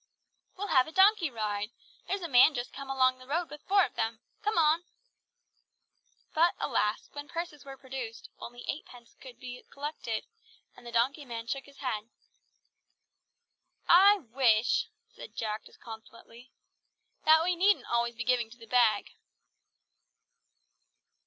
[0.57, 1.69] "We'll have a donkey ride.
[2.07, 4.19] There's a man just come along the road with four of them.
[4.41, 4.83] Come on!"
[6.33, 7.11] But, alas!
[7.13, 10.25] When purses were produced, only eightpence could be collected,
[10.75, 12.09] and the donkey man shook his head.
[13.87, 16.51] "I wish," said Jack discontentedly,
[17.25, 19.11] "that we needn't always be giving to the Bag."